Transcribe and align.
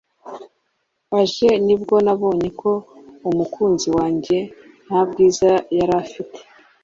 aje 1.19 1.49
nibwo 1.65 1.95
nabonye 2.05 2.49
ko 2.61 2.71
umukunzi 3.29 3.87
wanjye 3.97 4.37
ntabwiza 4.85 5.51
yarafite 5.77 6.39